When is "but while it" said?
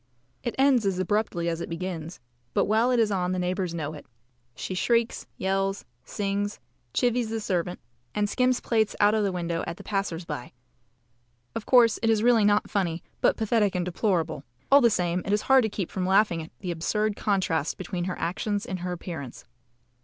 2.55-2.99